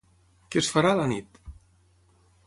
Què 0.53 0.61
es 0.61 0.69
farà 0.75 0.93
a 0.93 0.97
la 0.99 1.05
nit? 1.11 1.37